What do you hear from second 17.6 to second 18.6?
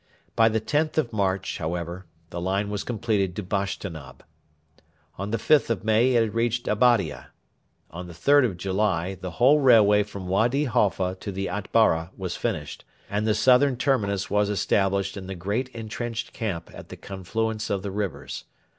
of the rivers.